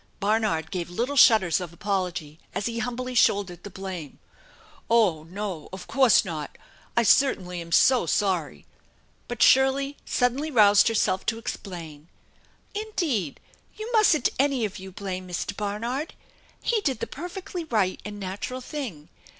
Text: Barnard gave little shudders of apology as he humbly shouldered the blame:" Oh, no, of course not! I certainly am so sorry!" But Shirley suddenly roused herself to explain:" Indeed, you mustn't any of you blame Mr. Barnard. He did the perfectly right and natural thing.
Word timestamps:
Barnard 0.19 0.71
gave 0.71 0.89
little 0.89 1.15
shudders 1.15 1.61
of 1.61 1.71
apology 1.71 2.39
as 2.55 2.65
he 2.65 2.79
humbly 2.79 3.13
shouldered 3.13 3.61
the 3.61 3.69
blame:" 3.69 4.17
Oh, 4.89 5.25
no, 5.29 5.69
of 5.71 5.85
course 5.85 6.25
not! 6.25 6.57
I 6.97 7.03
certainly 7.03 7.61
am 7.61 7.71
so 7.71 8.07
sorry!" 8.07 8.65
But 9.27 9.43
Shirley 9.43 9.97
suddenly 10.03 10.49
roused 10.49 10.87
herself 10.87 11.23
to 11.27 11.37
explain:" 11.37 12.07
Indeed, 12.73 13.39
you 13.77 13.91
mustn't 13.93 14.29
any 14.39 14.65
of 14.65 14.79
you 14.79 14.91
blame 14.91 15.27
Mr. 15.27 15.55
Barnard. 15.55 16.15
He 16.63 16.81
did 16.81 16.99
the 16.99 17.05
perfectly 17.05 17.65
right 17.65 18.01
and 18.03 18.19
natural 18.19 18.59
thing. 18.61 19.09